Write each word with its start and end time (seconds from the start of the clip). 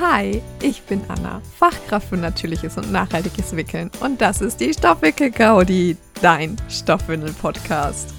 Hi, 0.00 0.42
ich 0.60 0.82
bin 0.82 1.02
Anna, 1.06 1.40
Fachkraft 1.56 2.08
für 2.08 2.16
natürliches 2.16 2.76
und 2.76 2.90
nachhaltiges 2.90 3.54
Wickeln 3.54 3.92
und 4.00 4.20
das 4.20 4.40
ist 4.40 4.58
die 4.58 4.74
Stoffwickel-Gaudi, 4.74 5.96
dein 6.20 6.56
Stoffwindel-Podcast. 6.68 8.12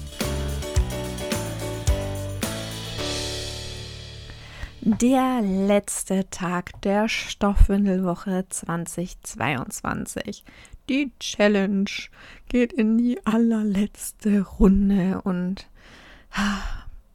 Der 4.80 5.42
letzte 5.42 6.30
Tag 6.30 6.80
der 6.80 7.10
Stoffwindelwoche 7.10 8.46
2022. 8.48 10.44
Die 10.88 11.12
Challenge 11.20 11.90
geht 12.48 12.72
in 12.72 12.96
die 12.96 13.18
allerletzte 13.26 14.40
Runde 14.40 15.20
und 15.24 15.68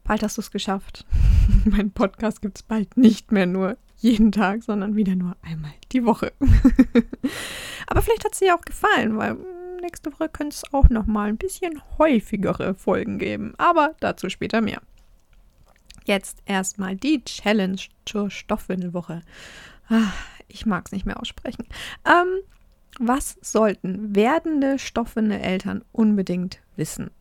bald 0.04 0.22
hast 0.22 0.38
du 0.38 0.42
es 0.42 0.52
geschafft. 0.52 1.08
mein 1.66 1.90
Podcast 1.90 2.44
gibt 2.44 2.60
es 2.60 2.64
bald 2.64 2.96
nicht 2.96 3.32
mehr 3.32 3.48
nur 3.48 3.78
jeden 4.02 4.32
Tag, 4.32 4.64
sondern 4.64 4.96
wieder 4.96 5.16
nur 5.16 5.36
einmal 5.42 5.74
die 5.92 6.06
Woche. 6.06 6.34
Aber 7.88 8.02
vielleicht 8.02 8.26
hat 8.26 8.34
es 8.34 8.40
dir 8.40 8.56
auch 8.56 8.62
gefallen, 8.62 9.18
weil 9.18 9.38
nächste 9.82 10.12
Woche 10.12 10.30
könnte 10.30 10.56
es 10.56 10.74
auch 10.74 10.90
noch 10.90 11.06
mal 11.06 11.30
ein 11.30 11.38
bisschen 11.38 11.82
häufigere 11.98 12.74
Folgen 12.74 13.20
geben. 13.20 13.54
Aber 13.58 13.96
dazu 14.00 14.30
später 14.30 14.62
mehr. 14.62 14.82
Jetzt 16.06 16.40
erstmal 16.46 16.96
die 16.96 17.24
Challenge 17.24 17.80
zur 18.06 18.32
Stoffwindelwoche. 18.32 19.22
Ah, 19.90 20.12
ich 20.48 20.66
mag 20.66 20.88
es 20.88 20.92
nicht 20.92 21.06
mehr 21.06 21.20
aussprechen. 21.20 21.68
Ähm, 22.06 22.42
was 23.00 23.38
sollten 23.42 24.16
werdende 24.16 24.80
Stoffwindeleltern 24.80 25.84
unbedingt 25.92 26.60
wissen? 26.76 27.12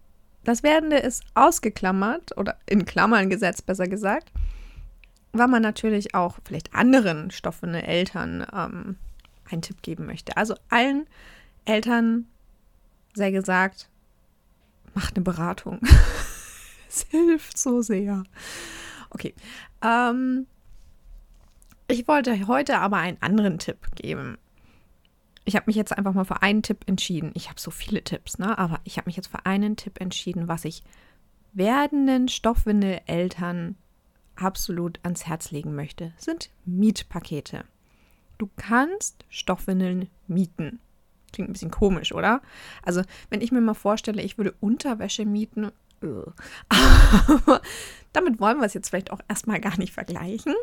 Das 0.45 0.62
Werdende 0.62 0.97
ist 0.97 1.24
ausgeklammert 1.35 2.37
oder 2.38 2.59
in 2.66 2.87
Klammern 2.87 3.29
gesetzt, 3.29 3.66
besser 3.66 3.87
gesagt, 3.87 4.33
weil 5.33 5.48
man 5.48 5.62
natürlich 5.62 6.15
auch 6.15 6.39
vielleicht 6.45 6.75
anderen 6.75 7.30
Stoffwindeleltern 7.30 8.47
ähm, 8.52 8.97
einen 9.51 9.62
Tipp 9.62 9.82
geben 9.82 10.07
möchte. 10.07 10.37
Also 10.37 10.54
allen 10.68 11.07
Eltern 11.65 12.27
sei 13.15 13.30
gesagt, 13.30 13.88
macht 14.95 15.16
eine 15.16 15.24
Beratung. 15.24 15.80
Es 16.93 17.07
hilft 17.09 17.57
so 17.57 17.82
sehr. 17.82 18.24
Okay. 19.10 19.32
Ähm, 19.80 20.49
ich 21.87 22.09
wollte 22.09 22.49
heute 22.49 22.79
aber 22.79 22.97
einen 22.97 23.16
anderen 23.21 23.60
Tipp 23.60 23.95
geben. 23.95 24.38
Ich 25.45 25.54
habe 25.54 25.66
mich 25.69 25.76
jetzt 25.76 25.97
einfach 25.97 26.15
mal 26.15 26.24
für 26.24 26.43
einen 26.43 26.65
Tipp 26.65 26.79
entschieden. 26.87 27.30
Ich 27.35 27.49
habe 27.49 27.60
so 27.60 27.71
viele 27.71 28.02
Tipps, 28.02 28.38
ne? 28.38 28.59
Aber 28.59 28.80
ich 28.82 28.97
habe 28.97 29.07
mich 29.07 29.15
jetzt 29.15 29.29
für 29.29 29.47
einen 29.47 29.76
Tipp 29.76 30.01
entschieden, 30.01 30.49
was 30.49 30.65
ich 30.65 30.82
werdenden 31.52 32.26
Stoffwindeleltern 32.26 33.76
absolut 34.41 35.01
ans 35.02 35.27
Herz 35.27 35.51
legen 35.51 35.74
möchte, 35.74 36.13
sind 36.16 36.51
Mietpakete. 36.65 37.65
Du 38.38 38.49
kannst 38.57 39.24
Stoffwindeln 39.29 40.09
mieten. 40.27 40.80
Klingt 41.32 41.51
ein 41.51 41.52
bisschen 41.52 41.71
komisch, 41.71 42.13
oder? 42.13 42.41
Also, 42.82 43.02
wenn 43.29 43.41
ich 43.41 43.52
mir 43.52 43.60
mal 43.60 43.74
vorstelle, 43.74 44.23
ich 44.23 44.38
würde 44.38 44.55
Unterwäsche 44.60 45.24
mieten 45.24 45.71
aber 46.02 47.60
damit 48.13 48.41
wollen 48.41 48.59
wir 48.59 48.66
es 48.66 48.74
jetzt 48.74 48.88
vielleicht 48.88 49.10
auch 49.10 49.21
erstmal 49.29 49.60
gar 49.60 49.79
nicht 49.79 49.93
vergleichen. 49.93 50.54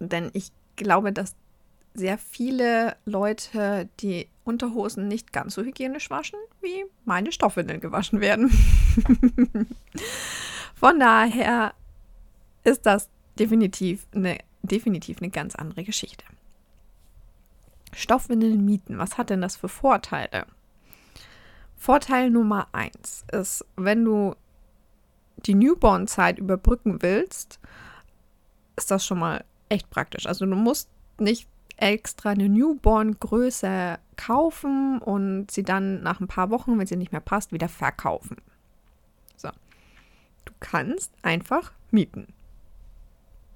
Denn 0.00 0.30
ich 0.32 0.50
glaube, 0.76 1.12
dass 1.12 1.34
sehr 1.94 2.18
viele 2.18 2.96
Leute 3.04 3.88
die 4.00 4.28
Unterhosen 4.42 5.06
nicht 5.06 5.32
ganz 5.32 5.54
so 5.54 5.62
hygienisch 5.62 6.10
waschen, 6.10 6.38
wie 6.60 6.84
meine 7.04 7.30
Stoffwindeln 7.30 7.80
gewaschen 7.80 8.20
werden. 8.20 8.50
Von 10.74 10.98
daher 10.98 11.72
ist 12.64 12.86
das 12.86 13.08
definitiv 13.38 14.06
eine, 14.14 14.38
definitiv 14.62 15.18
eine 15.20 15.30
ganz 15.30 15.54
andere 15.54 15.84
Geschichte. 15.84 16.24
Stoffwindeln 17.92 18.64
mieten, 18.64 18.98
was 18.98 19.18
hat 19.18 19.30
denn 19.30 19.40
das 19.40 19.56
für 19.56 19.68
Vorteile? 19.68 20.46
Vorteil 21.76 22.30
Nummer 22.30 22.68
eins 22.72 23.24
ist, 23.30 23.64
wenn 23.76 24.04
du 24.04 24.34
die 25.36 25.54
Newborn-Zeit 25.54 26.38
überbrücken 26.38 27.02
willst, 27.02 27.60
ist 28.76 28.90
das 28.90 29.04
schon 29.04 29.18
mal 29.18 29.44
echt 29.68 29.90
praktisch. 29.90 30.26
Also 30.26 30.46
du 30.46 30.56
musst 30.56 30.88
nicht 31.18 31.48
extra 31.76 32.30
eine 32.30 32.48
Newborn-Größe 32.48 33.98
kaufen 34.16 34.98
und 35.00 35.50
sie 35.50 35.62
dann 35.62 36.02
nach 36.02 36.20
ein 36.20 36.28
paar 36.28 36.50
Wochen, 36.50 36.78
wenn 36.78 36.86
sie 36.86 36.96
nicht 36.96 37.12
mehr 37.12 37.20
passt, 37.20 37.52
wieder 37.52 37.68
verkaufen. 37.68 38.36
So. 39.36 39.50
Du 40.44 40.52
kannst 40.60 41.12
einfach 41.22 41.72
mieten. 41.90 42.28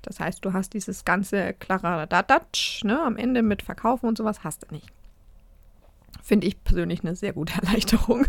Das 0.09 0.21
heißt, 0.21 0.43
du 0.43 0.55
hast 0.55 0.73
dieses 0.73 1.05
ganze 1.05 1.53
Kladderadatsch, 1.53 2.83
ne, 2.83 2.99
am 3.03 3.19
Ende 3.19 3.43
mit 3.43 3.63
Verkaufen 3.63 4.07
und 4.07 4.17
sowas 4.17 4.43
hast 4.43 4.63
du 4.63 4.75
nicht. 4.75 4.89
Finde 6.23 6.47
ich 6.47 6.65
persönlich 6.65 7.05
eine 7.05 7.15
sehr 7.15 7.35
gute 7.35 7.53
Erleichterung. 7.63 8.25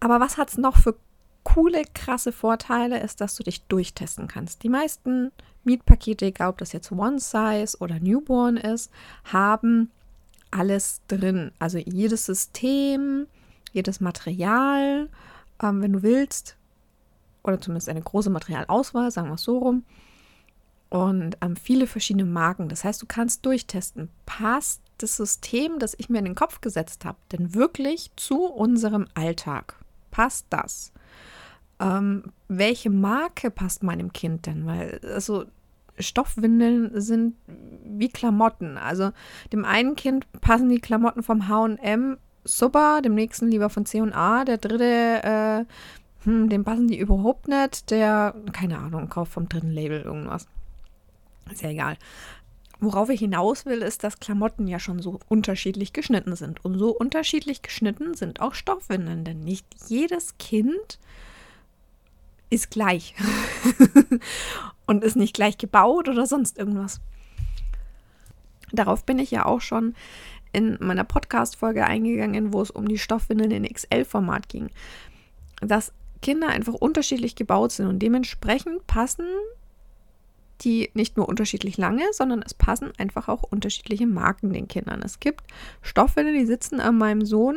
Aber 0.00 0.20
was 0.20 0.38
hat 0.38 0.48
es 0.48 0.56
noch 0.56 0.78
für 0.78 0.96
coole, 1.44 1.82
krasse 1.92 2.32
Vorteile, 2.32 3.00
ist, 3.00 3.20
dass 3.20 3.34
du 3.34 3.42
dich 3.42 3.62
durchtesten 3.64 4.26
kannst. 4.26 4.62
Die 4.62 4.70
meisten 4.70 5.32
Mietpakete, 5.64 6.26
egal 6.26 6.48
ob 6.48 6.58
das 6.58 6.72
jetzt 6.72 6.90
One 6.90 7.20
Size 7.20 7.76
oder 7.78 8.00
Newborn 8.00 8.56
ist, 8.56 8.90
haben 9.24 9.90
alles 10.50 11.02
drin. 11.08 11.52
Also 11.58 11.76
jedes 11.76 12.24
System, 12.24 13.26
jedes 13.72 14.00
Material, 14.00 15.10
ähm, 15.62 15.82
wenn 15.82 15.92
du 15.92 16.02
willst, 16.02 16.56
oder 17.44 17.60
zumindest 17.60 17.88
eine 17.88 18.02
große 18.02 18.30
Materialauswahl, 18.30 19.10
sagen 19.10 19.28
wir 19.28 19.34
es 19.34 19.42
so 19.42 19.58
rum. 19.58 19.84
Und 20.88 21.38
ähm, 21.40 21.56
viele 21.56 21.86
verschiedene 21.86 22.26
Marken. 22.26 22.68
Das 22.68 22.84
heißt, 22.84 23.00
du 23.00 23.06
kannst 23.06 23.46
durchtesten. 23.46 24.10
Passt 24.26 24.82
das 24.98 25.16
System, 25.16 25.78
das 25.78 25.94
ich 25.96 26.10
mir 26.10 26.18
in 26.18 26.26
den 26.26 26.34
Kopf 26.34 26.60
gesetzt 26.60 27.04
habe, 27.04 27.16
denn 27.32 27.54
wirklich 27.54 28.10
zu 28.16 28.44
unserem 28.44 29.06
Alltag? 29.14 29.76
Passt 30.10 30.46
das? 30.50 30.92
Ähm, 31.80 32.24
welche 32.48 32.90
Marke 32.90 33.50
passt 33.50 33.82
meinem 33.82 34.12
Kind 34.12 34.46
denn? 34.46 34.66
Weil, 34.66 35.00
also, 35.02 35.46
Stoffwindeln 35.98 37.00
sind 37.00 37.36
wie 37.84 38.08
Klamotten. 38.08 38.76
Also, 38.76 39.12
dem 39.52 39.64
einen 39.64 39.96
Kind 39.96 40.26
passen 40.40 40.68
die 40.68 40.80
Klamotten 40.80 41.22
vom 41.22 41.48
HM 41.48 42.18
super, 42.44 43.02
dem 43.02 43.14
nächsten 43.14 43.48
lieber 43.48 43.70
von 43.70 43.84
CA, 43.84 44.44
der 44.44 44.58
dritte, 44.58 45.64
äh, 45.64 45.64
hm, 46.24 46.48
dem 46.48 46.64
passen 46.64 46.88
die 46.88 46.98
überhaupt 46.98 47.48
nicht, 47.48 47.90
der, 47.90 48.34
keine 48.52 48.78
Ahnung, 48.78 49.08
kauft 49.08 49.32
vom 49.32 49.48
dritten 49.48 49.70
Label 49.70 50.02
irgendwas. 50.02 50.46
Ist 51.50 51.62
ja 51.62 51.70
egal. 51.70 51.96
Worauf 52.80 53.10
ich 53.10 53.20
hinaus 53.20 53.64
will, 53.64 53.82
ist, 53.82 54.02
dass 54.02 54.18
Klamotten 54.18 54.66
ja 54.66 54.80
schon 54.80 55.00
so 55.00 55.20
unterschiedlich 55.28 55.92
geschnitten 55.92 56.34
sind. 56.34 56.64
Und 56.64 56.78
so 56.78 56.90
unterschiedlich 56.90 57.62
geschnitten 57.62 58.14
sind 58.14 58.40
auch 58.40 58.54
Stoffwindeln, 58.54 59.24
denn 59.24 59.40
nicht 59.40 59.66
jedes 59.88 60.36
Kind 60.38 60.98
ist 62.50 62.70
gleich 62.70 63.14
und 64.86 65.04
ist 65.04 65.16
nicht 65.16 65.34
gleich 65.34 65.58
gebaut 65.58 66.08
oder 66.08 66.26
sonst 66.26 66.58
irgendwas. 66.58 67.00
Darauf 68.72 69.04
bin 69.04 69.18
ich 69.18 69.30
ja 69.30 69.46
auch 69.46 69.60
schon 69.60 69.94
in 70.52 70.76
meiner 70.80 71.04
Podcast-Folge 71.04 71.86
eingegangen, 71.86 72.52
wo 72.52 72.60
es 72.60 72.70
um 72.70 72.88
die 72.88 72.98
Stoffwindeln 72.98 73.50
in 73.50 73.64
XL-Format 73.64 74.48
ging. 74.48 74.70
Dass 75.60 75.92
Kinder 76.22 76.48
einfach 76.48 76.74
unterschiedlich 76.74 77.36
gebaut 77.36 77.72
sind 77.72 77.88
und 77.88 77.98
dementsprechend 77.98 78.86
passen 78.86 79.26
die 80.62 80.90
nicht 80.94 81.16
nur 81.16 81.28
unterschiedlich 81.28 81.76
lange, 81.76 82.04
sondern 82.12 82.42
es 82.42 82.54
passen 82.54 82.92
einfach 82.96 83.28
auch 83.28 83.42
unterschiedliche 83.42 84.06
Marken 84.06 84.52
den 84.52 84.68
Kindern. 84.68 85.02
Es 85.02 85.20
gibt 85.20 85.44
Stoffwindeln, 85.82 86.38
die 86.38 86.46
sitzen 86.46 86.80
an 86.80 86.96
meinem 86.96 87.24
Sohn 87.24 87.56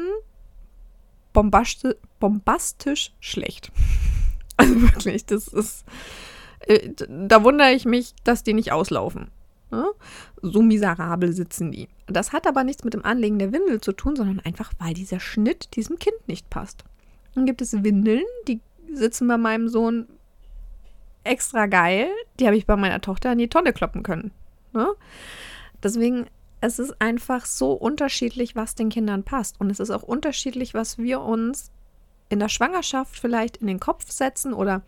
bombastisch, 1.33 1.95
bombastisch 2.19 3.13
schlecht. 3.19 3.71
Also 4.57 4.81
wirklich, 4.83 5.25
das 5.25 5.49
ist. 5.49 5.83
Äh, 6.61 6.91
da 7.09 7.43
wundere 7.43 7.73
ich 7.73 7.83
mich, 7.83 8.13
dass 8.23 8.41
die 8.41 8.53
nicht 8.53 8.71
auslaufen. 8.71 9.29
Ne? 9.69 9.85
So 10.41 10.61
miserabel 10.61 11.33
sitzen 11.33 11.73
die. 11.73 11.89
Das 12.07 12.31
hat 12.31 12.47
aber 12.47 12.63
nichts 12.63 12.85
mit 12.85 12.93
dem 12.93 13.03
Anlegen 13.03 13.37
der 13.37 13.51
Windel 13.51 13.81
zu 13.81 13.91
tun, 13.91 14.15
sondern 14.15 14.39
einfach, 14.39 14.71
weil 14.79 14.93
dieser 14.93 15.19
Schnitt 15.19 15.75
diesem 15.75 15.99
Kind 15.99 16.15
nicht 16.27 16.49
passt. 16.49 16.85
Dann 17.35 17.45
gibt 17.45 17.61
es 17.61 17.83
Windeln, 17.83 18.23
die 18.47 18.61
sitzen 18.91 19.27
bei 19.27 19.37
meinem 19.37 19.67
Sohn 19.67 20.07
extra 21.23 21.65
geil. 21.65 22.07
Die 22.39 22.47
habe 22.47 22.57
ich 22.57 22.65
bei 22.65 22.75
meiner 22.75 23.01
Tochter 23.01 23.33
in 23.33 23.37
die 23.37 23.49
Tonne 23.49 23.73
kloppen 23.73 24.03
können. 24.03 24.31
Ne? 24.73 24.87
Deswegen, 25.83 26.27
es 26.61 26.79
ist 26.79 26.99
einfach 27.01 27.45
so 27.45 27.73
unterschiedlich, 27.73 28.55
was 28.55 28.75
den 28.75 28.89
Kindern 28.89 29.23
passt. 29.23 29.59
Und 29.59 29.69
es 29.69 29.79
ist 29.79 29.91
auch 29.91 30.03
unterschiedlich, 30.03 30.73
was 30.73 30.97
wir 30.97 31.21
uns 31.21 31.71
in 32.29 32.39
der 32.39 32.49
Schwangerschaft 32.49 33.19
vielleicht 33.19 33.57
in 33.57 33.67
den 33.67 33.79
Kopf 33.79 34.09
setzen 34.09 34.53
oder 34.53 34.81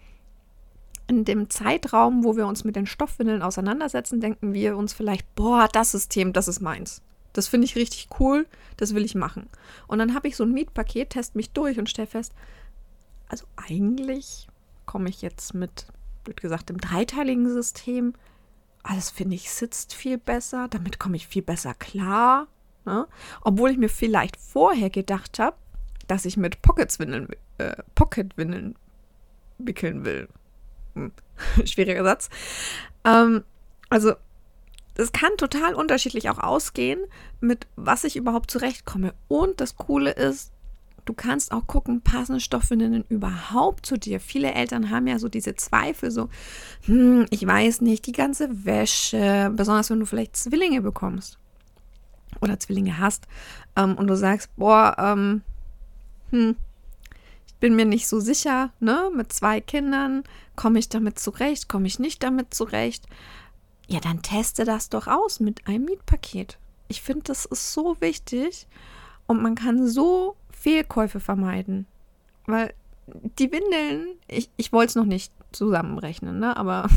in 1.07 1.23
dem 1.23 1.49
Zeitraum, 1.49 2.23
wo 2.23 2.35
wir 2.35 2.47
uns 2.47 2.63
mit 2.63 2.75
den 2.75 2.85
Stoffwindeln 2.85 3.41
auseinandersetzen, 3.41 4.19
denken 4.19 4.53
wir 4.53 4.75
uns 4.75 4.94
vielleicht, 4.94 5.35
boah, 5.35 5.69
das 5.71 5.91
System, 5.91 6.33
das 6.33 6.47
ist 6.47 6.61
meins. 6.61 7.01
Das 7.38 7.48
finde 7.48 7.66
ich 7.66 7.75
richtig 7.75 8.10
cool, 8.19 8.48
das 8.78 8.95
will 8.95 9.06
ich 9.06 9.13
machen. 9.13 9.48
Und 9.88 10.00
dann 10.00 10.16
habe 10.16 10.28
ich 10.28 10.36
so 10.36 10.44
ein 10.44 10.51
Mietpaket, 10.51 11.12
test 11.12 11.36
mich 11.36 11.51
durch 11.51 11.78
und 11.78 11.89
stelle 11.89 12.07
fest, 12.07 12.34
also 13.28 13.45
eigentlich 13.56 14.48
komme 14.86 15.10
ich 15.10 15.22
jetzt 15.22 15.54
mit 15.54 15.86
blöd 16.24 16.42
gesagt, 16.42 16.69
im 16.69 16.80
dreiteiligen 16.80 17.48
System 17.50 18.13
alles 18.88 19.10
finde 19.10 19.36
ich 19.36 19.51
sitzt 19.51 19.94
viel 19.94 20.18
besser, 20.18 20.68
damit 20.69 20.98
komme 20.98 21.18
ich 21.18 21.28
viel 21.28 21.42
besser 21.42 21.74
klar. 21.74 22.48
Ne? 22.86 23.06
Obwohl 23.42 23.69
ich 23.69 23.78
mir 23.78 23.90
vielleicht 23.90 24.38
vorher 24.38 24.90
gedacht 24.90 25.40
habe, 25.40 25.57
dass 26.07 26.25
ich 26.25 26.38
mit 26.38 26.62
Pocketwindeln, 26.62 27.28
äh, 27.57 27.75
Pocketwindeln 27.95 28.75
wickeln 29.57 30.06
will. 30.06 30.30
Hm. 30.95 31.12
Schwieriger 31.66 32.04
Satz. 32.04 32.30
Ähm, 33.04 33.44
also 33.90 34.13
es 34.97 35.11
kann 35.11 35.31
total 35.38 35.75
unterschiedlich 35.75 36.29
auch 36.29 36.39
ausgehen, 36.39 36.99
mit 37.39 37.67
was 37.75 38.03
ich 38.03 38.15
überhaupt 38.15 38.51
zurechtkomme. 38.51 39.13
Und 39.27 39.61
das 39.61 39.75
Coole 39.75 40.11
ist, 40.11 40.51
du 41.05 41.13
kannst 41.13 41.51
auch 41.51 41.67
gucken, 41.67 42.01
passen 42.01 42.39
Stoffwindeln 42.39 43.05
überhaupt 43.09 43.85
zu 43.85 43.97
dir? 43.97 44.19
Viele 44.19 44.53
Eltern 44.53 44.89
haben 44.89 45.07
ja 45.07 45.19
so 45.19 45.29
diese 45.29 45.55
Zweifel, 45.55 46.11
so, 46.11 46.29
hm, 46.85 47.25
ich 47.29 47.45
weiß 47.45 47.81
nicht, 47.81 48.05
die 48.05 48.11
ganze 48.11 48.65
Wäsche, 48.65 49.51
besonders 49.55 49.89
wenn 49.89 49.99
du 49.99 50.05
vielleicht 50.05 50.35
Zwillinge 50.35 50.81
bekommst 50.81 51.38
oder 52.41 52.59
Zwillinge 52.59 52.99
hast 52.99 53.27
ähm, 53.75 53.95
und 53.95 54.07
du 54.07 54.15
sagst, 54.15 54.55
boah, 54.57 54.95
ähm, 54.99 55.41
hm, 56.31 56.55
ich 57.47 57.55
bin 57.55 57.75
mir 57.75 57.85
nicht 57.85 58.07
so 58.07 58.19
sicher, 58.19 58.71
ne, 58.79 59.09
mit 59.15 59.33
zwei 59.33 59.61
Kindern, 59.61 60.23
komme 60.55 60.79
ich 60.79 60.89
damit 60.89 61.17
zurecht, 61.19 61.69
komme 61.69 61.88
ich 61.88 61.99
nicht 61.99 62.21
damit 62.21 62.53
zurecht? 62.53 63.05
Ja, 63.88 64.00
dann 64.01 64.22
teste 64.22 64.66
das 64.66 64.89
doch 64.89 65.07
aus 65.07 65.39
mit 65.39 65.68
einem 65.68 65.86
Mietpaket. 65.86 66.57
Ich 66.89 67.01
finde, 67.01 67.24
das 67.24 67.45
ist 67.45 67.74
so 67.74 67.98
wichtig 68.00 68.68
und 69.28 69.42
man 69.42 69.56
kann 69.56 69.88
so 69.88 70.36
Fehlkäufe 70.51 71.19
vermeiden. 71.19 71.86
Weil 72.45 72.74
die 73.38 73.51
Windeln, 73.51 74.07
ich, 74.28 74.50
ich 74.57 74.74
wollte 74.74 74.89
es 74.89 74.95
noch 74.95 75.06
nicht 75.06 75.31
zusammenrechnen, 75.51 76.39
ne? 76.39 76.57
aber 76.57 76.89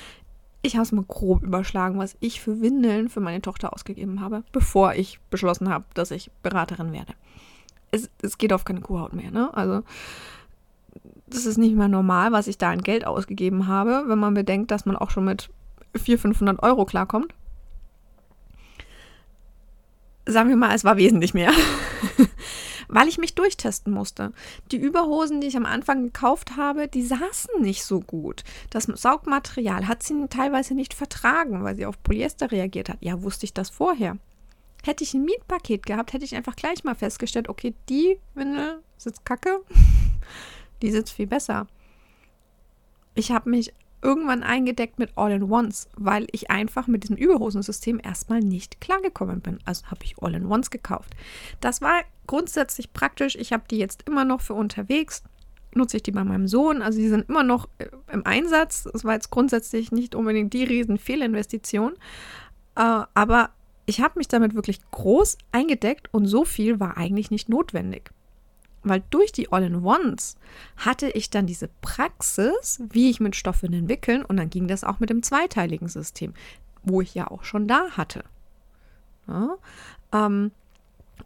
ich 0.62 0.74
habe 0.74 0.84
es 0.84 0.92
mal 0.92 1.04
grob 1.06 1.42
überschlagen, 1.42 1.98
was 1.98 2.16
ich 2.20 2.40
für 2.40 2.60
Windeln 2.60 3.08
für 3.08 3.20
meine 3.20 3.42
Tochter 3.42 3.72
ausgegeben 3.72 4.20
habe, 4.20 4.44
bevor 4.52 4.94
ich 4.94 5.18
beschlossen 5.30 5.68
habe, 5.68 5.84
dass 5.94 6.10
ich 6.10 6.30
Beraterin 6.42 6.92
werde. 6.92 7.14
Es, 7.90 8.10
es 8.22 8.38
geht 8.38 8.52
auf 8.52 8.64
keine 8.64 8.80
Kuhhaut 8.80 9.12
mehr, 9.12 9.30
ne? 9.30 9.54
Also 9.54 9.82
das 11.26 11.46
ist 11.46 11.58
nicht 11.58 11.76
mehr 11.76 11.88
normal, 11.88 12.32
was 12.32 12.46
ich 12.46 12.58
da 12.58 12.70
an 12.70 12.82
Geld 12.82 13.06
ausgegeben 13.06 13.66
habe, 13.66 14.04
wenn 14.06 14.18
man 14.18 14.34
bedenkt, 14.34 14.70
dass 14.70 14.86
man 14.86 14.96
auch 14.96 15.10
schon 15.10 15.24
mit 15.24 15.50
400, 15.98 16.36
500 16.36 16.62
Euro 16.62 16.84
klarkommt. 16.84 17.34
Sagen 20.26 20.50
wir 20.50 20.56
mal, 20.56 20.74
es 20.74 20.84
war 20.84 20.96
wesentlich 20.96 21.32
mehr. 21.34 21.52
weil 22.88 23.08
ich 23.08 23.18
mich 23.18 23.34
durchtesten 23.34 23.92
musste. 23.92 24.32
Die 24.72 24.78
Überhosen, 24.78 25.40
die 25.40 25.46
ich 25.46 25.56
am 25.56 25.66
Anfang 25.66 26.04
gekauft 26.04 26.56
habe, 26.56 26.88
die 26.88 27.02
saßen 27.02 27.60
nicht 27.60 27.84
so 27.84 28.00
gut. 28.00 28.42
Das 28.70 28.84
Saugmaterial 28.84 29.86
hat 29.86 30.02
sie 30.02 30.26
teilweise 30.28 30.74
nicht 30.74 30.94
vertragen, 30.94 31.62
weil 31.62 31.76
sie 31.76 31.86
auf 31.86 32.02
Polyester 32.02 32.50
reagiert 32.50 32.88
hat. 32.88 32.98
Ja, 33.00 33.22
wusste 33.22 33.44
ich 33.44 33.52
das 33.52 33.70
vorher. 33.70 34.16
Hätte 34.84 35.04
ich 35.04 35.12
ein 35.14 35.24
Mietpaket 35.24 35.84
gehabt, 35.86 36.12
hätte 36.12 36.24
ich 36.24 36.34
einfach 36.34 36.56
gleich 36.56 36.84
mal 36.84 36.94
festgestellt, 36.94 37.48
okay, 37.48 37.74
die 37.88 38.18
Windel 38.34 38.82
sitzt 38.96 39.24
kacke, 39.24 39.60
die 40.82 40.90
sitzt 40.90 41.12
viel 41.12 41.26
besser. 41.26 41.66
Ich 43.14 43.32
habe 43.32 43.50
mich 43.50 43.74
irgendwann 44.02 44.42
eingedeckt 44.42 44.98
mit 44.98 45.16
All-in-Ones, 45.16 45.88
weil 45.96 46.26
ich 46.32 46.50
einfach 46.50 46.86
mit 46.86 47.02
diesem 47.02 47.16
Überhosensystem 47.16 48.00
erstmal 48.02 48.40
nicht 48.40 48.80
klargekommen 48.80 49.40
bin. 49.40 49.58
Also 49.64 49.86
habe 49.86 50.04
ich 50.04 50.16
All-in-Ones 50.20 50.70
gekauft. 50.70 51.14
Das 51.60 51.80
war 51.80 52.02
grundsätzlich 52.26 52.92
praktisch. 52.92 53.36
Ich 53.36 53.52
habe 53.52 53.64
die 53.70 53.78
jetzt 53.78 54.04
immer 54.06 54.24
noch 54.24 54.40
für 54.40 54.54
unterwegs. 54.54 55.22
Nutze 55.74 55.98
ich 55.98 56.02
die 56.02 56.12
bei 56.12 56.24
meinem 56.24 56.48
Sohn. 56.48 56.82
Also 56.82 56.98
die 56.98 57.08
sind 57.08 57.28
immer 57.28 57.42
noch 57.42 57.68
äh, 57.78 57.88
im 58.12 58.24
Einsatz. 58.24 58.88
Das 58.90 59.04
war 59.04 59.14
jetzt 59.14 59.30
grundsätzlich 59.30 59.92
nicht 59.92 60.14
unbedingt 60.14 60.52
die 60.52 60.64
riesen 60.64 60.98
Fehlinvestition. 60.98 61.94
Äh, 62.76 63.02
aber 63.14 63.50
ich 63.86 64.00
habe 64.00 64.18
mich 64.18 64.28
damit 64.28 64.54
wirklich 64.54 64.80
groß 64.90 65.38
eingedeckt 65.50 66.12
und 66.12 66.26
so 66.26 66.44
viel 66.44 66.78
war 66.78 66.96
eigentlich 66.96 67.30
nicht 67.30 67.48
notwendig. 67.48 68.10
Weil 68.82 69.02
durch 69.10 69.32
die 69.32 69.52
All-in-Ones 69.52 70.36
hatte 70.76 71.08
ich 71.10 71.30
dann 71.30 71.46
diese 71.46 71.68
Praxis, 71.82 72.80
wie 72.90 73.10
ich 73.10 73.20
mit 73.20 73.36
Stoffen 73.36 73.72
entwickeln 73.72 74.24
und 74.24 74.36
dann 74.36 74.50
ging 74.50 74.68
das 74.68 74.84
auch 74.84 75.00
mit 75.00 75.10
dem 75.10 75.22
zweiteiligen 75.22 75.88
System, 75.88 76.32
wo 76.82 77.00
ich 77.00 77.14
ja 77.14 77.28
auch 77.28 77.44
schon 77.44 77.66
da 77.66 77.90
hatte. 77.90 78.24
Ja, 79.26 79.56
ähm, 80.12 80.52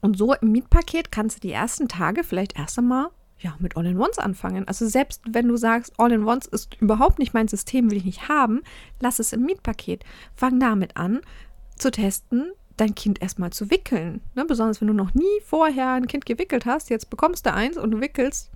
und 0.01 0.17
so 0.17 0.35
im 0.35 0.53
Mietpaket 0.53 1.13
kannst 1.13 1.37
du 1.37 1.41
die 1.41 1.53
ersten 1.53 1.89
Tage 1.89 2.25
vielleicht 2.25 2.59
erst 2.59 2.79
einmal 2.79 3.11
ja, 3.43 3.57
mit 3.59 3.77
All-in-Ones 3.77 4.19
anfangen. 4.19 4.67
Also 4.69 4.87
selbst 4.87 5.21
wenn 5.29 5.49
du 5.49 5.57
sagst, 5.57 5.93
All-in-Ones 5.99 6.47
ist 6.47 6.81
überhaupt 6.81 7.19
nicht 7.19 7.35
mein 7.35 7.49
System, 7.49 7.91
will 7.91 7.99
ich 7.99 8.05
nicht 8.05 8.29
haben, 8.29 8.63
lass 9.01 9.19
es 9.19 9.33
im 9.33 9.43
Mietpaket. 9.43 10.05
Fang 10.35 10.61
damit 10.61 10.97
an 10.97 11.21
zu 11.77 11.91
testen, 11.91 12.53
dein 12.77 12.95
Kind 12.95 13.21
erstmal 13.21 13.53
zu 13.53 13.71
wickeln. 13.71 14.21
Ne? 14.35 14.45
Besonders 14.45 14.81
wenn 14.81 14.89
du 14.89 14.95
noch 14.95 15.15
nie 15.15 15.41
vorher 15.45 15.93
ein 15.93 16.07
Kind 16.07 16.27
gewickelt 16.27 16.67
hast, 16.67 16.91
jetzt 16.91 17.11
bekommst 17.11 17.47
du 17.47 17.53
eins 17.53 17.77
und 17.77 17.91
du 17.91 18.01
wickelst, 18.01 18.51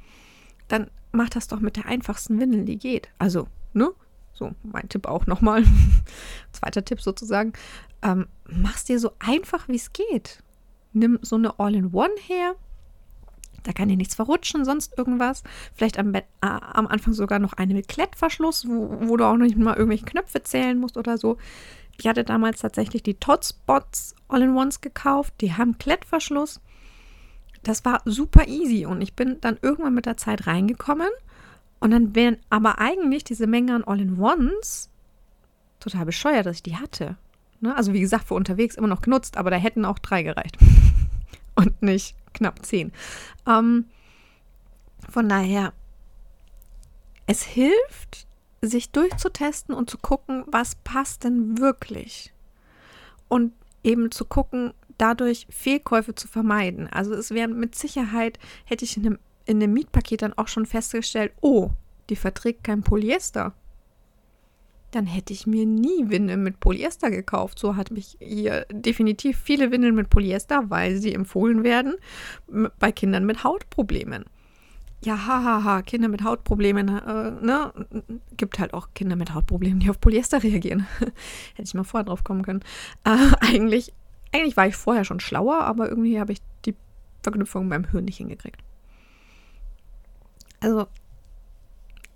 dann 0.69 0.91
mach 1.13 1.29
das 1.29 1.49
doch 1.49 1.61
mit 1.61 1.77
der 1.77 1.87
einfachsten 1.87 2.41
Windel, 2.41 2.65
die 2.65 2.79
geht. 2.79 3.09
Also, 3.19 3.49
ne? 3.73 3.91
So, 4.33 4.53
mein 4.63 4.89
Tipp 4.89 5.07
auch 5.07 5.27
nochmal. 5.27 5.65
Zweiter 6.53 6.85
Tipp 6.85 7.01
sozusagen. 7.01 7.55
Ähm, 8.03 8.27
mach's 8.49 8.85
dir 8.85 8.99
so 8.99 9.13
einfach, 9.19 9.67
wie 9.69 9.77
es 9.77 9.93
geht. 9.93 10.43
Nimm 10.93 11.19
so 11.23 11.37
eine 11.37 11.59
All-in-One 11.59 12.15
her. 12.27 12.55
Da 13.63 13.73
kann 13.73 13.89
dir 13.89 13.97
nichts 13.97 14.15
verrutschen, 14.15 14.65
sonst 14.65 14.97
irgendwas. 14.97 15.43
Vielleicht 15.75 15.99
am, 15.99 16.15
äh, 16.15 16.23
am 16.41 16.87
Anfang 16.87 17.15
sogar 17.15 17.39
noch 17.39 17.55
eine 17.55 17.75
mit 17.75 17.89
Klettverschluss, 17.89 18.69
wo, 18.69 19.09
wo 19.09 19.17
du 19.17 19.25
auch 19.25 19.37
nicht 19.37 19.57
mal 19.57 19.75
irgendwelche 19.75 20.05
Knöpfe 20.05 20.43
zählen 20.43 20.79
musst 20.79 20.97
oder 20.97 21.19
so. 21.19 21.39
Ich 21.99 22.07
hatte 22.07 22.25
damals 22.25 22.61
tatsächlich 22.61 23.03
die 23.03 23.15
Totspots 23.15 24.15
All-in-Ones 24.29 24.81
gekauft. 24.81 25.35
Die 25.41 25.55
haben 25.55 25.79
Klettverschluss. 25.79 26.61
Das 27.63 27.85
war 27.85 28.01
super 28.05 28.47
easy 28.47 28.87
und 28.87 29.01
ich 29.01 29.15
bin 29.15 29.41
dann 29.41 29.59
irgendwann 29.61 29.95
mit 29.95 30.07
der 30.07 30.17
Zeit 30.17 30.47
reingekommen 30.47 31.09
und 31.81 31.91
dann 31.91 32.15
wären 32.15 32.37
aber 32.49 32.79
eigentlich 32.79 33.25
diese 33.25 33.47
Menge 33.47 33.75
an 33.75 33.85
All-in-Ones 33.85 34.89
total 35.81 36.07
bescheuert, 36.07 36.47
dass 36.47 36.57
ich 36.57 36.63
die 36.63 36.77
hatte. 36.77 37.17
Ne? 37.61 37.75
Also 37.75 37.93
wie 37.93 38.01
gesagt, 38.01 38.29
für 38.29 38.35
unterwegs 38.35 38.77
immer 38.77 38.87
noch 38.87 39.03
genutzt, 39.03 39.37
aber 39.37 39.51
da 39.51 39.57
hätten 39.57 39.85
auch 39.85 39.99
drei 39.99 40.23
gereicht. 40.23 40.57
und 41.57 41.83
nicht 41.83 42.15
knapp 42.35 42.65
zehn. 42.65 42.93
Ähm, 43.47 43.87
von 45.09 45.29
daher, 45.29 45.73
es 47.27 47.43
hilft, 47.43 48.26
sich 48.67 48.91
durchzutesten 48.91 49.75
und 49.75 49.91
zu 49.91 49.99
gucken, 49.99 50.45
was 50.47 50.77
passt 50.77 51.25
denn 51.25 51.59
wirklich. 51.59 52.33
Und 53.29 53.53
eben 53.83 54.11
zu 54.11 54.25
gucken, 54.25 54.73
dadurch 54.99 55.47
Fehlkäufe 55.51 56.15
zu 56.15 56.29
vermeiden. 56.29 56.87
Also 56.87 57.15
es 57.15 57.31
wäre 57.31 57.49
mit 57.49 57.75
Sicherheit, 57.75 58.39
hätte 58.65 58.85
ich 58.85 58.97
in 58.97 59.07
einem, 59.07 59.19
in 59.45 59.63
einem 59.63 59.73
Mietpaket 59.73 60.23
dann 60.23 60.33
auch 60.33 60.49
schon 60.49 60.67
festgestellt, 60.67 61.33
oh, 61.41 61.71
die 62.09 62.17
verträgt 62.17 62.65
kein 62.65 62.83
Polyester. 62.83 63.55
Dann 64.93 65.07
hätte 65.07 65.33
ich 65.33 65.47
mir 65.47 65.67
nie 65.67 66.09
Windeln 66.09 66.43
mit 66.43 66.61
Polyester 66.61 67.11
gekauft. 67.11 67.59
So 67.59 67.77
hat 67.77 67.91
mich 67.91 68.17
hier 68.21 68.67
definitiv 68.71 69.39
viele 69.39 69.71
Windeln 69.71 69.95
mit 69.95 70.11
Polyester, 70.11 70.71
weil 70.71 70.97
sie 70.97 71.13
empfohlen 71.13 71.65
werden 71.65 71.97
bei 72.79 72.93
Kindern 72.93 73.27
mit 73.27 73.45
Hautproblemen 73.45 74.25
ja, 75.05 75.27
hahaha, 75.27 75.83
Kinder 75.83 76.09
mit 76.09 76.25
Hautproblemen, 76.25 76.89
äh, 76.89 77.31
ne? 77.45 77.73
Gibt 78.37 78.59
halt 78.59 78.75
auch 78.75 78.89
Kinder 78.95 79.17
mit 79.17 79.35
Hautproblemen, 79.35 79.81
die 79.81 79.91
auf 79.91 80.01
Polyester 80.01 80.43
reagieren. 80.43 80.87
Hätte 80.99 81.63
ich 81.63 81.75
mal 81.75 81.85
vorher 81.85 82.05
drauf 82.05 82.25
kommen 82.25 82.43
können. 82.43 82.61
Äh, 83.05 83.17
eigentlich, 83.41 83.93
eigentlich 84.33 84.57
war 84.57 84.67
ich 84.67 84.77
vorher 84.77 85.05
schon 85.05 85.21
schlauer, 85.21 85.61
aber 85.61 85.89
irgendwie 85.89 86.19
habe 86.19 86.33
ich 86.33 86.41
die 86.65 86.75
Verknüpfung 87.23 87.69
beim 87.69 87.85
Hirn 87.85 88.07
nicht 88.07 88.17
hingekriegt. 88.17 88.61
Also, 90.61 90.87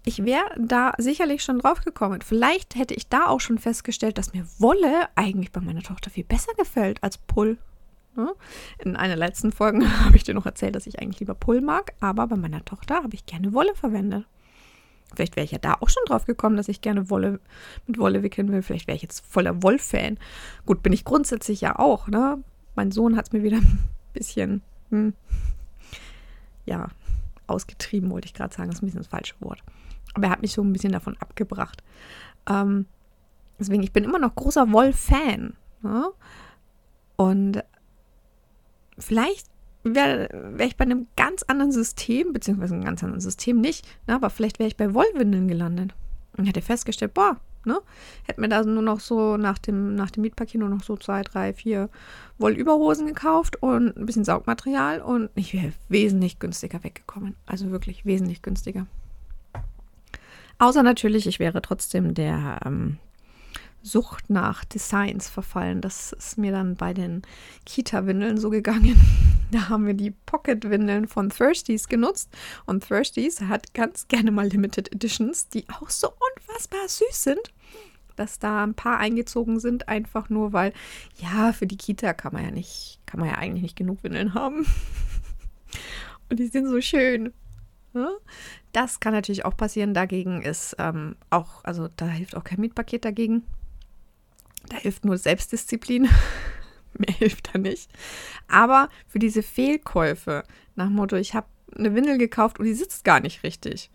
ich 0.05 0.25
wäre 0.25 0.45
da 0.59 0.95
sicherlich 0.99 1.45
schon 1.45 1.59
drauf 1.59 1.83
gekommen. 1.83 2.23
Vielleicht 2.23 2.75
hätte 2.75 2.95
ich 2.95 3.09
da 3.09 3.27
auch 3.27 3.41
schon 3.41 3.59
festgestellt, 3.59 4.17
dass 4.17 4.33
mir 4.33 4.47
Wolle 4.59 5.09
eigentlich 5.15 5.53
bei 5.53 5.61
meiner 5.61 5.83
Tochter 5.83 6.11
viel 6.11 6.25
besser 6.25 6.53
gefällt 6.55 7.03
als 7.03 7.19
Pull. 7.19 7.59
Ne? 8.17 8.33
In 8.79 8.97
einer 8.97 9.17
letzten 9.17 9.52
Folge 9.52 9.87
habe 10.05 10.17
ich 10.17 10.25
dir 10.25 10.35
noch 10.35 10.47
erzählt, 10.47 10.75
dass 10.75 10.87
ich 10.87 11.00
eigentlich 11.00 11.21
lieber 11.21 11.35
Pull 11.35 11.61
mag, 11.61 11.93
aber 12.00 12.26
bei 12.26 12.37
meiner 12.37 12.64
Tochter 12.64 12.97
habe 12.97 13.14
ich 13.14 13.26
gerne 13.26 13.52
Wolle 13.52 13.75
verwendet. 13.75 14.26
Vielleicht 15.14 15.37
wäre 15.37 15.45
ich 15.45 15.50
ja 15.50 15.59
da 15.59 15.75
auch 15.81 15.88
schon 15.88 16.05
drauf 16.07 16.25
gekommen, 16.25 16.57
dass 16.57 16.69
ich 16.69 16.81
gerne 16.81 17.11
Wolle 17.11 17.40
mit 17.87 17.99
Wolle 17.99 18.23
wickeln 18.23 18.52
will. 18.52 18.62
Vielleicht 18.62 18.87
wäre 18.87 18.97
ich 18.97 19.02
jetzt 19.02 19.25
voller 19.26 19.62
Wollfan. 19.62 20.19
Gut, 20.67 20.83
bin 20.83 20.93
ich 20.93 21.05
grundsätzlich 21.05 21.61
ja 21.61 21.79
auch, 21.79 22.07
ne? 22.07 22.43
Mein 22.76 22.93
Sohn 22.93 23.17
hat 23.17 23.26
es 23.26 23.33
mir 23.33 23.43
wieder 23.43 23.57
ein 23.59 23.88
bisschen, 24.12 24.62
hm, 24.90 25.14
ja, 26.64 26.88
ausgetrieben, 27.49 28.11
wollte 28.11 28.26
ich 28.26 28.35
gerade 28.35 28.55
sagen. 28.55 28.69
Das 28.69 28.76
ist 28.76 28.83
ein 28.83 28.87
bisschen 28.87 29.00
das 29.00 29.09
falsche 29.09 29.35
Wort. 29.40 29.62
Aber 30.14 30.26
er 30.26 30.33
hat 30.33 30.43
mich 30.43 30.52
so 30.52 30.62
ein 30.62 30.73
bisschen 30.73 30.93
davon 30.93 31.17
abgebracht. 31.19 31.83
Ähm, 32.49 32.87
deswegen, 33.59 33.83
ich 33.83 33.93
bin 33.93 34.05
immer 34.05 34.19
noch 34.21 34.35
großer 34.35 34.71
Wollfan. 34.73 35.55
Ne? 35.83 36.09
Und 37.17 37.64
vielleicht 39.00 39.47
wäre 39.83 40.28
wär 40.33 40.66
ich 40.66 40.76
bei 40.76 40.85
einem 40.85 41.07
ganz 41.16 41.42
anderen 41.45 41.73
System, 41.73 42.33
beziehungsweise 42.33 42.75
einem 42.75 42.85
ganz 42.85 43.02
anderen 43.02 43.21
System 43.21 43.61
nicht, 43.61 43.87
ne, 44.07 44.14
aber 44.14 44.30
vielleicht 44.30 44.59
wäre 44.59 44.69
ich 44.69 44.76
bei 44.76 44.95
Wollwindeln 44.95 45.49
gelandet 45.49 45.95
und 46.37 46.47
hätte 46.47 46.62
festgestellt, 46.62 47.14
boah, 47.14 47.40
Ne? 47.66 47.78
Hätte 48.25 48.40
mir 48.40 48.49
da 48.49 48.62
nur 48.62 48.83
noch 48.83 49.00
so 49.00 49.37
nach 49.37 49.59
dem, 49.59 49.95
nach 49.95 50.11
dem 50.11 50.23
Mietpaket 50.23 50.61
nur 50.61 50.71
noch 50.71 50.83
so 50.83 50.97
zwei, 50.97 51.23
drei, 51.23 51.52
vier 51.52 51.90
Wollüberhosen 52.38 53.07
gekauft 53.07 53.62
und 53.62 53.97
ein 53.99 54.07
bisschen 54.07 54.25
Saugmaterial 54.25 55.02
und 55.02 55.28
ich 55.35 55.52
wäre 55.52 55.73
wesentlich 55.90 56.38
günstiger 56.38 56.83
weggekommen. 56.83 57.37
Also 57.45 57.71
wirklich 57.71 58.07
wesentlich 58.07 58.40
günstiger. 58.40 58.87
Außer 60.59 60.83
natürlich, 60.83 61.26
ich 61.26 61.38
wäre 61.38 61.61
trotzdem 61.61 62.14
der 62.14 62.61
ähm, 62.64 62.97
Sucht 63.83 64.31
nach 64.31 64.65
Designs 64.65 65.29
verfallen. 65.29 65.81
Das 65.81 66.13
ist 66.13 66.39
mir 66.39 66.53
dann 66.53 66.77
bei 66.77 66.93
den 66.93 67.23
Kita-Windeln 67.67 68.39
so 68.39 68.51
gegangen. 68.51 68.97
Da 69.53 69.69
haben 69.69 69.85
wir 69.85 69.95
die 69.95 70.13
Pocket-Windeln 70.13 71.09
von 71.09 71.29
Thirsties 71.29 71.89
genutzt. 71.89 72.31
Und 72.67 72.87
Thirsties 72.87 73.41
hat 73.41 73.75
ganz 73.75 74.07
gerne 74.07 74.31
mal 74.31 74.47
Limited 74.47 74.93
Editions, 74.93 75.49
die 75.49 75.69
auch 75.69 75.91
so 75.91 76.13
unfassbar 76.37 76.87
süß 76.87 77.25
sind. 77.25 77.41
Dass 78.15 78.39
da 78.39 78.63
ein 78.63 78.75
paar 78.75 78.99
eingezogen 78.99 79.59
sind, 79.59 79.89
einfach 79.89 80.29
nur, 80.29 80.53
weil, 80.53 80.73
ja, 81.17 81.53
für 81.53 81.67
die 81.67 81.77
Kita 81.77 82.13
kann 82.13 82.33
man 82.33 82.45
ja 82.45 82.53
nicht, 82.53 83.01
kann 83.07 83.19
man 83.19 83.29
ja 83.29 83.39
eigentlich 83.39 83.63
nicht 83.63 83.77
genug 83.77 84.05
Windeln 84.05 84.35
haben. 84.35 84.67
Und 86.31 86.39
die 86.39 86.47
sind 86.47 86.69
so 86.69 86.81
schön. 86.81 87.33
Das 88.71 89.01
kann 89.01 89.13
natürlich 89.13 89.45
auch 89.45 89.57
passieren. 89.57 89.95
Dagegen 89.95 90.43
ist 90.43 90.77
ähm, 90.79 91.17
auch, 91.31 91.65
also 91.65 91.89
da 91.97 92.07
hilft 92.07 92.37
auch 92.37 92.45
kein 92.45 92.61
Mietpaket 92.61 93.05
dagegen. 93.05 93.43
Da 94.71 94.79
hilft 94.79 95.05
nur 95.05 95.19
Selbstdisziplin. 95.19 96.09
Mehr 96.99 97.15
hilft 97.15 97.50
da 97.53 97.59
nicht. 97.59 97.91
Aber 98.49 98.89
für 99.07 99.19
diese 99.19 99.43
Fehlkäufe, 99.43 100.45
nach 100.75 100.89
Motto, 100.89 101.17
ich 101.17 101.35
habe 101.35 101.47
eine 101.77 101.95
Windel 101.95 102.19
gekauft 102.19 102.59
und 102.59 102.65
die 102.65 102.75
sitzt 102.75 103.05
gar 103.05 103.21
nicht 103.21 103.43
richtig. 103.43 103.91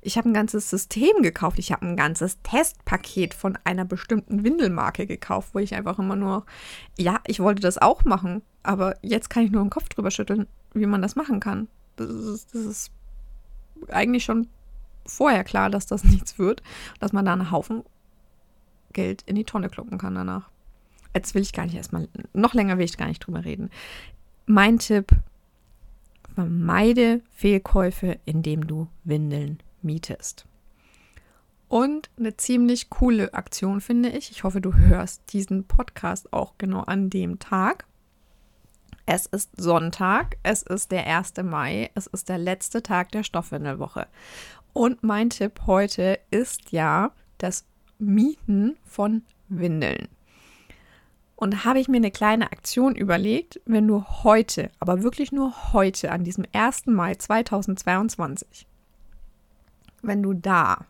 Ich 0.00 0.16
habe 0.16 0.28
ein 0.28 0.34
ganzes 0.34 0.70
System 0.70 1.22
gekauft. 1.22 1.58
Ich 1.58 1.72
habe 1.72 1.86
ein 1.86 1.96
ganzes 1.96 2.40
Testpaket 2.42 3.34
von 3.34 3.58
einer 3.64 3.84
bestimmten 3.84 4.44
Windelmarke 4.44 5.06
gekauft, 5.06 5.50
wo 5.52 5.58
ich 5.58 5.74
einfach 5.74 5.98
immer 5.98 6.16
nur, 6.16 6.46
ja, 6.98 7.20
ich 7.26 7.40
wollte 7.40 7.62
das 7.62 7.78
auch 7.78 8.04
machen, 8.04 8.42
aber 8.62 8.96
jetzt 9.02 9.30
kann 9.30 9.44
ich 9.44 9.50
nur 9.50 9.62
den 9.62 9.70
Kopf 9.70 9.88
drüber 9.88 10.10
schütteln, 10.10 10.46
wie 10.74 10.86
man 10.86 11.02
das 11.02 11.16
machen 11.16 11.40
kann. 11.40 11.68
Das 11.96 12.10
ist, 12.10 12.54
das 12.54 12.62
ist 12.62 12.90
eigentlich 13.88 14.24
schon 14.24 14.48
vorher 15.06 15.44
klar, 15.44 15.70
dass 15.70 15.86
das 15.86 16.04
nichts 16.04 16.38
wird, 16.38 16.62
dass 16.98 17.12
man 17.12 17.24
da 17.24 17.32
einen 17.32 17.50
Haufen 17.50 17.84
Geld 18.92 19.22
in 19.22 19.36
die 19.36 19.44
Tonne 19.44 19.68
kloppen 19.68 19.98
kann 19.98 20.14
danach. 20.14 20.50
Jetzt 21.14 21.34
will 21.34 21.42
ich 21.42 21.52
gar 21.52 21.64
nicht 21.64 21.74
erstmal, 21.74 22.08
noch 22.32 22.54
länger 22.54 22.78
will 22.78 22.84
ich 22.84 22.96
gar 22.96 23.08
nicht 23.08 23.20
drüber 23.20 23.44
reden. 23.44 23.70
Mein 24.46 24.78
Tipp, 24.78 25.10
vermeide 26.34 27.22
Fehlkäufe, 27.30 28.18
indem 28.24 28.66
du 28.66 28.88
Windeln 29.04 29.62
mietest. 29.82 30.46
Und 31.68 32.10
eine 32.18 32.36
ziemlich 32.36 32.90
coole 32.90 33.32
Aktion 33.32 33.80
finde 33.80 34.08
ich. 34.08 34.30
Ich 34.32 34.42
hoffe, 34.42 34.60
du 34.60 34.74
hörst 34.74 35.32
diesen 35.32 35.64
Podcast 35.64 36.32
auch 36.32 36.54
genau 36.58 36.80
an 36.80 37.10
dem 37.10 37.38
Tag. 37.38 37.86
Es 39.06 39.26
ist 39.26 39.50
Sonntag, 39.56 40.36
es 40.42 40.62
ist 40.62 40.90
der 40.90 41.06
1. 41.06 41.34
Mai, 41.44 41.90
es 41.94 42.06
ist 42.08 42.28
der 42.28 42.38
letzte 42.38 42.82
Tag 42.82 43.12
der 43.12 43.22
Stoffwindelwoche. 43.22 44.06
Und 44.72 45.02
mein 45.02 45.30
Tipp 45.30 45.62
heute 45.66 46.18
ist 46.30 46.72
ja 46.72 47.12
das 47.38 47.64
Mieten 48.00 48.76
von 48.84 49.22
Windeln. 49.48 50.08
Und 51.36 51.64
habe 51.64 51.80
ich 51.80 51.88
mir 51.88 51.96
eine 51.96 52.10
kleine 52.10 52.52
Aktion 52.52 52.94
überlegt, 52.94 53.60
wenn 53.64 53.86
du 53.86 54.04
heute, 54.04 54.70
aber 54.78 55.02
wirklich 55.02 55.32
nur 55.32 55.72
heute, 55.72 56.12
an 56.12 56.24
diesem 56.24 56.44
1. 56.52 56.86
Mai 56.86 57.14
2022, 57.14 58.66
wenn 60.02 60.22
du 60.22 60.34
da 60.34 60.84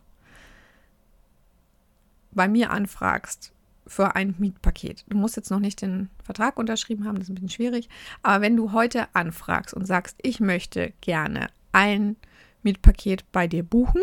bei 2.33 2.49
mir 2.49 2.71
anfragst 2.71 3.53
für 3.87 4.15
ein 4.15 4.35
Mietpaket. 4.39 5.05
Du 5.09 5.17
musst 5.17 5.37
jetzt 5.37 5.51
noch 5.51 5.59
nicht 5.59 5.83
den 5.83 6.11
Vertrag 6.23 6.57
unterschrieben 6.57 7.05
haben, 7.05 7.17
das 7.17 7.25
ist 7.25 7.31
ein 7.31 7.35
bisschen 7.35 7.51
schwierig. 7.51 7.89
Aber 8.23 8.41
wenn 8.43 8.57
du 8.57 8.73
heute 8.73 9.09
anfragst 9.15 9.75
und 9.75 9.87
sagst, 9.87 10.17
ich 10.23 10.41
möchte 10.41 10.93
gerne 11.01 11.49
ein 11.73 12.17
Mietpaket 12.63 13.31
bei 13.33 13.47
dir 13.47 13.63
buchen, 13.63 14.03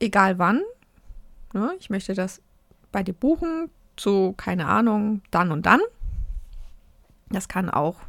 egal 0.00 0.38
wann, 0.38 0.62
Ne? 1.54 1.74
Ich 1.78 1.88
möchte 1.88 2.14
das 2.14 2.42
bei 2.92 3.02
dir 3.02 3.14
buchen 3.14 3.70
zu, 3.96 4.34
keine 4.36 4.66
Ahnung, 4.66 5.22
dann 5.30 5.52
und 5.52 5.66
dann. 5.66 5.80
Das 7.30 7.48
kann 7.48 7.70
auch 7.70 8.00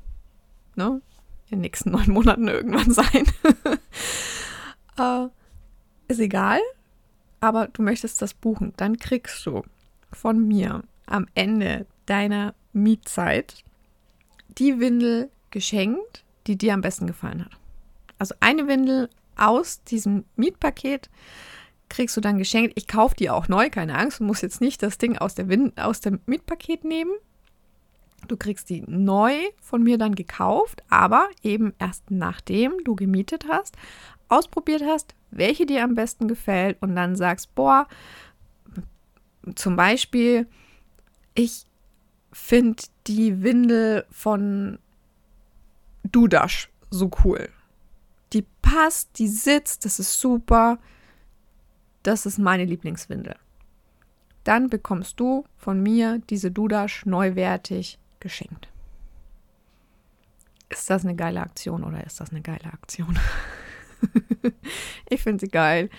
ne, 0.75 1.01
in 1.49 1.57
den 1.57 1.61
nächsten 1.61 1.91
neun 1.91 2.09
Monaten 2.09 2.47
irgendwann 2.47 2.91
sein. 2.91 3.23
äh, 4.97 5.27
ist 6.07 6.19
egal, 6.19 6.59
aber 7.39 7.67
du 7.67 7.83
möchtest 7.83 8.21
das 8.21 8.33
buchen. 8.33 8.73
Dann 8.77 8.97
kriegst 8.97 9.45
du 9.45 9.63
von 10.11 10.47
mir 10.47 10.83
am 11.05 11.27
Ende 11.35 11.85
deiner 12.07 12.55
Mietzeit 12.73 13.63
die 14.57 14.79
Windel 14.79 15.29
geschenkt, 15.51 16.23
die 16.47 16.57
dir 16.57 16.73
am 16.73 16.81
besten 16.81 17.05
gefallen 17.05 17.45
hat. 17.45 17.51
Also 18.17 18.33
eine 18.39 18.67
Windel 18.67 19.09
aus 19.35 19.83
diesem 19.83 20.25
Mietpaket 20.35 21.09
kriegst 21.89 22.15
du 22.17 22.21
dann 22.21 22.37
geschenkt. 22.37 22.73
Ich 22.75 22.87
kaufe 22.87 23.15
die 23.15 23.29
auch 23.29 23.47
neu, 23.47 23.69
keine 23.69 23.97
Angst. 23.97 24.19
Du 24.19 24.23
musst 24.23 24.43
jetzt 24.43 24.61
nicht 24.61 24.81
das 24.83 24.97
Ding 24.97 25.17
aus, 25.17 25.35
der 25.35 25.49
Win 25.49 25.73
aus 25.77 26.01
dem 26.01 26.19
Mietpaket 26.25 26.83
nehmen. 26.83 27.11
Du 28.27 28.37
kriegst 28.37 28.69
die 28.69 28.83
neu 28.87 29.35
von 29.61 29.83
mir 29.83 29.97
dann 29.97 30.15
gekauft, 30.15 30.83
aber 30.89 31.29
eben 31.43 31.73
erst 31.79 32.09
nachdem 32.09 32.83
du 32.83 32.95
gemietet 32.95 33.45
hast, 33.47 33.75
ausprobiert 34.29 34.81
hast, 34.83 35.13
welche 35.29 35.65
dir 35.65 35.83
am 35.83 35.93
besten 35.93 36.27
gefällt 36.27 36.81
und 36.81 36.95
dann 36.95 37.15
sagst, 37.15 37.53
boah, 37.53 37.87
zum 39.53 39.75
Beispiel, 39.75 40.47
ich 41.35 41.65
finde 42.31 42.83
die 43.05 43.43
Windel 43.43 44.05
von 44.09 44.79
Dudash 46.03 46.69
so 46.89 47.11
cool. 47.23 47.49
Die 48.33 48.45
passt, 48.61 49.19
die 49.19 49.27
sitzt, 49.27 49.85
das 49.85 49.99
ist 49.99 50.19
super 50.19 50.79
das 52.07 52.25
ist 52.25 52.37
meine 52.37 52.65
Lieblingswindel. 52.65 53.35
Dann 54.43 54.69
bekommst 54.69 55.19
du 55.19 55.43
von 55.57 55.81
mir 55.81 56.21
diese 56.29 56.51
Dudash 56.51 57.05
neuwertig 57.05 57.97
geschenkt. 58.19 58.67
Ist 60.69 60.89
das 60.89 61.03
eine 61.03 61.15
geile 61.15 61.41
Aktion 61.41 61.83
oder 61.83 62.03
ist 62.05 62.19
das 62.19 62.29
eine 62.29 62.41
geile 62.41 62.65
Aktion? 62.65 63.17
ich 65.09 65.23
finde 65.23 65.45
sie 65.45 65.51
geil. 65.51 65.89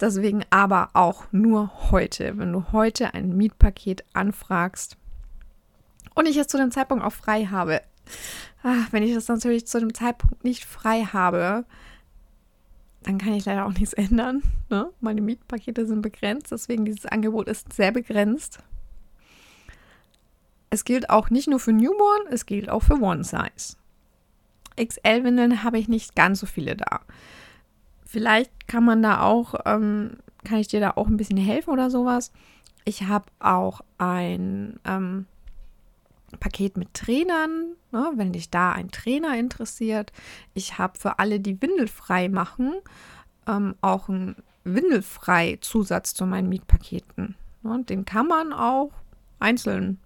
Deswegen 0.00 0.44
aber 0.50 0.90
auch 0.94 1.24
nur 1.32 1.90
heute, 1.90 2.38
wenn 2.38 2.52
du 2.52 2.72
heute 2.72 3.14
ein 3.14 3.36
Mietpaket 3.36 4.04
anfragst 4.12 4.96
und 6.14 6.26
ich 6.26 6.36
es 6.36 6.46
zu 6.46 6.56
dem 6.56 6.70
Zeitpunkt 6.70 7.04
auch 7.04 7.12
frei 7.12 7.46
habe. 7.46 7.82
Ach, 8.62 8.92
wenn 8.92 9.02
ich 9.02 9.14
das 9.14 9.28
natürlich 9.28 9.66
zu 9.66 9.80
dem 9.80 9.92
Zeitpunkt 9.92 10.44
nicht 10.44 10.64
frei 10.64 11.04
habe, 11.04 11.64
dann 13.02 13.18
kann 13.18 13.34
ich 13.34 13.44
leider 13.44 13.66
auch 13.66 13.72
nichts 13.72 13.92
ändern. 13.92 14.42
Ne? 14.68 14.90
Meine 15.00 15.20
Mietpakete 15.20 15.86
sind 15.86 16.02
begrenzt, 16.02 16.52
deswegen 16.52 16.84
dieses 16.84 17.06
Angebot 17.06 17.48
ist 17.48 17.72
sehr 17.72 17.92
begrenzt. 17.92 18.58
Es 20.68 20.84
gilt 20.84 21.10
auch 21.10 21.30
nicht 21.30 21.48
nur 21.48 21.58
für 21.58 21.72
Newborn, 21.72 22.26
es 22.30 22.46
gilt 22.46 22.68
auch 22.68 22.82
für 22.82 23.00
One 23.00 23.24
Size. 23.24 23.76
XL-Windeln 24.76 25.64
habe 25.64 25.78
ich 25.78 25.88
nicht 25.88 26.14
ganz 26.14 26.40
so 26.40 26.46
viele 26.46 26.76
da. 26.76 27.00
Vielleicht 28.04 28.68
kann 28.68 28.84
man 28.84 29.02
da 29.02 29.22
auch, 29.22 29.54
ähm, 29.66 30.18
kann 30.44 30.58
ich 30.58 30.68
dir 30.68 30.80
da 30.80 30.92
auch 30.92 31.08
ein 31.08 31.16
bisschen 31.16 31.38
helfen 31.38 31.70
oder 31.70 31.90
sowas. 31.90 32.32
Ich 32.84 33.04
habe 33.04 33.26
auch 33.40 33.80
ein 33.98 34.78
ähm, 34.84 35.26
Paket 36.38 36.76
mit 36.76 36.94
Trainern, 36.94 37.74
ne, 37.92 38.12
wenn 38.16 38.32
dich 38.32 38.50
da 38.50 38.72
ein 38.72 38.90
Trainer 38.90 39.36
interessiert. 39.38 40.12
Ich 40.54 40.78
habe 40.78 40.98
für 40.98 41.18
alle, 41.18 41.40
die 41.40 41.60
windelfrei 41.60 42.28
machen, 42.28 42.74
ähm, 43.46 43.74
auch 43.80 44.08
einen 44.08 44.36
windelfrei 44.64 45.58
Zusatz 45.60 46.14
zu 46.14 46.26
meinen 46.26 46.48
Mietpaketen. 46.48 47.34
Ne, 47.62 47.84
den 47.84 48.04
kann 48.04 48.26
man 48.26 48.52
auch 48.52 48.92
einzeln 49.38 49.98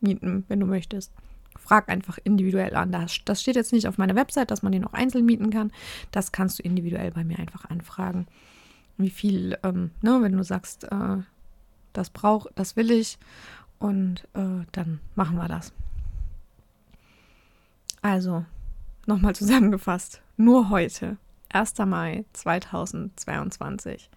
mieten, 0.00 0.44
wenn 0.48 0.60
du 0.60 0.66
möchtest. 0.66 1.12
Frag 1.56 1.88
einfach 1.88 2.18
individuell 2.24 2.74
an. 2.74 2.92
Das, 2.92 3.20
das 3.24 3.40
steht 3.40 3.56
jetzt 3.56 3.72
nicht 3.72 3.88
auf 3.88 3.96
meiner 3.96 4.16
Website, 4.16 4.50
dass 4.50 4.62
man 4.62 4.72
den 4.72 4.84
auch 4.84 4.92
einzeln 4.92 5.24
mieten 5.24 5.50
kann. 5.50 5.72
Das 6.10 6.32
kannst 6.32 6.58
du 6.58 6.62
individuell 6.62 7.10
bei 7.12 7.24
mir 7.24 7.38
einfach 7.38 7.64
anfragen. 7.66 8.26
Wie 8.96 9.10
viel, 9.10 9.56
ähm, 9.62 9.90
ne, 10.02 10.18
wenn 10.20 10.36
du 10.36 10.44
sagst, 10.44 10.84
äh, 10.84 11.16
das 11.92 12.10
brauch, 12.10 12.46
das 12.54 12.76
will 12.76 12.90
ich 12.90 13.18
und 13.78 14.24
äh, 14.34 14.64
dann 14.72 15.00
machen 15.14 15.36
wir 15.36 15.48
das. 15.48 15.72
Also, 18.02 18.44
nochmal 19.06 19.34
zusammengefasst. 19.36 20.22
Nur 20.36 20.70
heute, 20.70 21.16
1. 21.50 21.78
Mai 21.86 22.24
2022, 22.32 24.10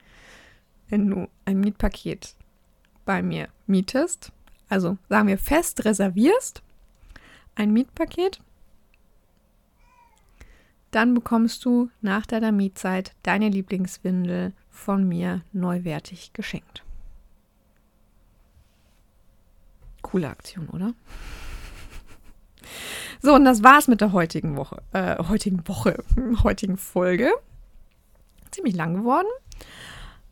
wenn 0.90 1.10
du 1.10 1.28
ein 1.46 1.60
Mietpaket 1.60 2.36
bei 3.06 3.22
mir 3.22 3.50
mietest, 3.68 4.32
also 4.70 4.98
sagen 5.10 5.28
wir 5.28 5.38
fest 5.38 5.86
reservierst, 5.86 6.64
ein 7.56 7.72
Mietpaket, 7.72 8.42
dann 10.92 11.14
bekommst 11.14 11.64
du 11.66 11.90
nach 12.02 12.26
deiner 12.26 12.52
Mietzeit 12.52 13.14
deine 13.24 13.50
Lieblingswindel 13.50 14.54
von 14.70 15.08
mir 15.08 15.42
neuwertig 15.52 16.34
geschenkt. 16.34 16.84
Coole 20.08 20.30
Aktion, 20.30 20.70
oder? 20.70 20.94
So, 23.22 23.34
und 23.34 23.44
das 23.44 23.62
war's 23.62 23.90
mit 23.90 24.00
der 24.00 24.14
heutigen 24.14 24.56
Woche, 24.56 24.82
äh, 24.94 25.22
heutigen 25.28 25.68
Woche, 25.68 26.02
heutigen 26.44 26.78
Folge. 26.78 27.30
Ziemlich 28.52 28.76
lang 28.76 28.96
geworden. 28.96 29.28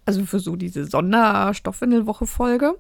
Also 0.06 0.26
für 0.26 0.40
so 0.40 0.56
diese 0.56 0.86
Sonderstoffwindelwoche-Folge. 0.86 2.78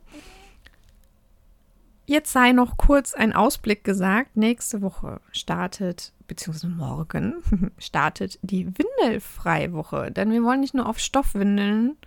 Jetzt 2.05 2.31
sei 2.31 2.53
noch 2.53 2.77
kurz 2.77 3.13
ein 3.13 3.33
Ausblick 3.33 3.83
gesagt. 3.83 4.37
Nächste 4.37 4.81
Woche 4.81 5.19
startet, 5.31 6.13
beziehungsweise 6.27 6.69
morgen, 6.69 7.71
startet 7.77 8.39
die 8.41 8.67
Windelfreiwoche. 8.67 10.11
Denn 10.11 10.31
wir 10.31 10.43
wollen 10.43 10.61
nicht 10.61 10.75
nur 10.75 10.87
auf 10.87 10.99
Stoffwindeln 10.99 11.97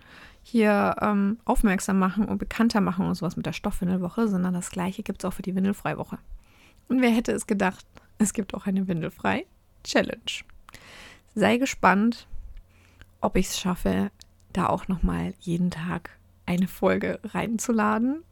hier 0.49 0.95
ähm, 1.01 1.37
aufmerksam 1.45 1.99
machen 1.99 2.25
und 2.25 2.37
bekannter 2.37 2.81
machen 2.81 3.05
und 3.05 3.15
sowas 3.15 3.37
mit 3.37 3.45
der 3.45 3.53
Stoffwindelwoche, 3.53 4.27
sondern 4.27 4.53
das 4.53 4.71
gleiche 4.71 5.03
gibt 5.03 5.23
es 5.23 5.27
auch 5.27 5.33
für 5.33 5.41
die 5.41 5.55
Windelfreiwoche. 5.55 6.17
Und 6.87 7.01
wer 7.01 7.11
hätte 7.11 7.31
es 7.31 7.47
gedacht, 7.47 7.85
es 8.17 8.33
gibt 8.33 8.53
auch 8.53 8.65
eine 8.65 8.87
Windelfrei-Challenge. 8.87 10.43
Sei 11.35 11.57
gespannt, 11.57 12.27
ob 13.21 13.35
ich 13.35 13.47
es 13.47 13.59
schaffe, 13.59 14.11
da 14.51 14.67
auch 14.67 14.87
nochmal 14.87 15.33
jeden 15.39 15.71
Tag 15.71 16.09
eine 16.45 16.67
Folge 16.67 17.19
reinzuladen. 17.23 18.23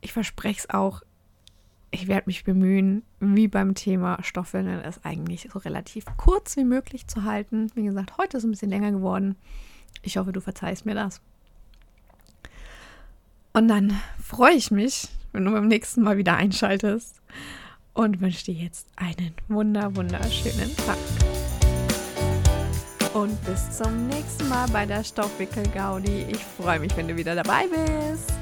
Ich 0.00 0.12
verspreche 0.12 0.60
es 0.60 0.70
auch, 0.70 1.02
ich 1.90 2.06
werde 2.06 2.24
mich 2.26 2.44
bemühen, 2.44 3.02
wie 3.20 3.48
beim 3.48 3.74
Thema 3.74 4.22
Stoffwindeln, 4.22 4.80
es 4.80 5.04
eigentlich 5.04 5.48
so 5.50 5.58
relativ 5.58 6.04
kurz 6.18 6.56
wie 6.56 6.64
möglich 6.64 7.06
zu 7.06 7.24
halten. 7.24 7.70
Wie 7.74 7.84
gesagt, 7.84 8.18
heute 8.18 8.36
ist 8.36 8.44
es 8.44 8.48
ein 8.48 8.50
bisschen 8.50 8.70
länger 8.70 8.92
geworden. 8.92 9.36
Ich 10.02 10.16
hoffe, 10.16 10.32
du 10.32 10.40
verzeihst 10.40 10.86
mir 10.86 10.94
das. 10.94 11.20
Und 13.52 13.68
dann 13.68 14.00
freue 14.22 14.54
ich 14.54 14.70
mich, 14.70 15.08
wenn 15.32 15.44
du 15.44 15.52
beim 15.52 15.68
nächsten 15.68 16.02
Mal 16.02 16.16
wieder 16.16 16.36
einschaltest 16.36 17.20
und 17.92 18.20
wünsche 18.20 18.46
dir 18.46 18.54
jetzt 18.54 18.88
einen 18.96 19.32
wunder, 19.48 19.94
wunderschönen 19.94 20.76
Tag. 20.76 20.98
Und 23.14 23.42
bis 23.44 23.78
zum 23.78 24.08
nächsten 24.08 24.48
Mal 24.48 24.68
bei 24.70 24.84
der 24.86 25.04
Stoffwickel 25.04 25.62
Gaudi. 25.68 26.26
Ich 26.28 26.44
freue 26.44 26.80
mich, 26.80 26.96
wenn 26.96 27.06
du 27.06 27.16
wieder 27.16 27.36
dabei 27.36 27.66
bist. 27.68 28.32